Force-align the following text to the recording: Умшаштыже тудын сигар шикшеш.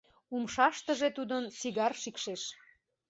Умшаштыже 0.35 1.09
тудын 1.17 1.43
сигар 1.59 1.93
шикшеш. 2.01 2.41